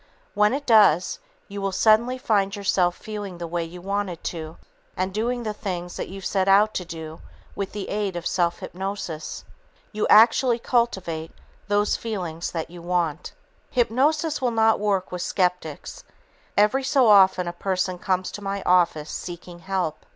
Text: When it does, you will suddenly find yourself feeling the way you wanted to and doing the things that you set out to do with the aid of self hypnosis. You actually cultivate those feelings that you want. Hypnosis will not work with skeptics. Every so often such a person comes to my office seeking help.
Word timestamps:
When 0.33 0.51
it 0.55 0.65
does, 0.65 1.19
you 1.47 1.61
will 1.61 1.71
suddenly 1.71 2.17
find 2.17 2.55
yourself 2.55 2.95
feeling 2.97 3.37
the 3.37 3.45
way 3.45 3.63
you 3.63 3.81
wanted 3.83 4.23
to 4.33 4.57
and 4.97 5.13
doing 5.13 5.43
the 5.43 5.53
things 5.53 5.95
that 5.95 6.09
you 6.09 6.21
set 6.21 6.47
out 6.47 6.73
to 6.73 6.85
do 6.85 7.21
with 7.55 7.71
the 7.71 7.87
aid 7.87 8.15
of 8.15 8.25
self 8.25 8.61
hypnosis. 8.61 9.43
You 9.91 10.07
actually 10.07 10.57
cultivate 10.57 11.31
those 11.67 11.95
feelings 11.97 12.49
that 12.49 12.71
you 12.71 12.81
want. 12.81 13.33
Hypnosis 13.69 14.41
will 14.41 14.49
not 14.49 14.79
work 14.79 15.11
with 15.11 15.21
skeptics. 15.21 16.03
Every 16.57 16.83
so 16.83 17.07
often 17.07 17.45
such 17.45 17.53
a 17.53 17.59
person 17.59 17.99
comes 17.99 18.31
to 18.31 18.41
my 18.41 18.63
office 18.65 19.11
seeking 19.11 19.59
help. 19.59 20.03